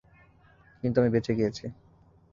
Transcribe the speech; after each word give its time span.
কিন্তু 0.83 0.97
আমি 1.01 1.09
বেঁচে 1.09 1.33
গিয়েছি। 1.35 1.65